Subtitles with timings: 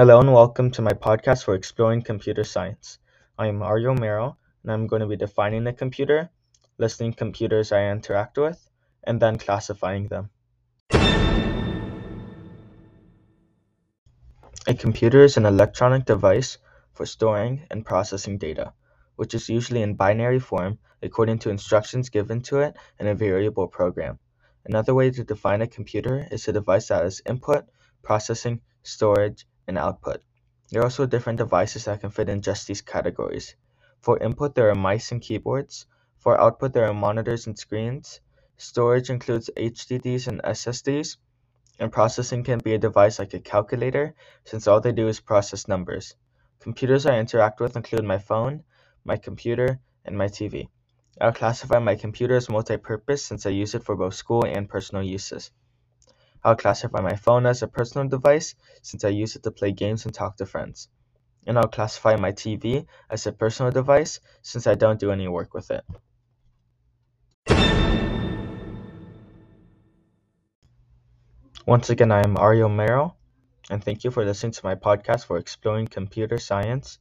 [0.00, 2.98] Hello and welcome to my podcast for exploring computer science.
[3.36, 6.30] I am Mario Mero and I'm going to be defining a computer,
[6.78, 8.70] listing computers I interact with,
[9.04, 10.30] and then classifying them.
[14.66, 16.56] A computer is an electronic device
[16.94, 18.72] for storing and processing data,
[19.16, 23.68] which is usually in binary form according to instructions given to it in a variable
[23.68, 24.18] program.
[24.64, 27.66] Another way to define a computer is a device that has input,
[28.02, 30.20] processing, storage, and output.
[30.70, 33.54] There are also different devices that can fit in just these categories.
[34.00, 35.86] For input, there are mice and keyboards.
[36.18, 38.20] For output, there are monitors and screens.
[38.56, 41.16] Storage includes HDDs and SSDs.
[41.78, 45.68] And processing can be a device like a calculator, since all they do is process
[45.68, 46.14] numbers.
[46.58, 48.64] Computers I interact with include my phone,
[49.04, 50.68] my computer, and my TV.
[51.20, 55.04] I'll classify my computer as multi-purpose since I use it for both school and personal
[55.04, 55.52] uses.
[56.42, 60.04] I'll classify my phone as a personal device since I use it to play games
[60.06, 60.88] and talk to friends.
[61.46, 65.54] And I'll classify my TV as a personal device since I don't do any work
[65.54, 65.84] with it.
[71.66, 73.16] Once again, I am Mario Mero,
[73.70, 76.98] and thank you for listening to my podcast for exploring computer science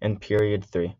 [0.00, 0.94] in period 3.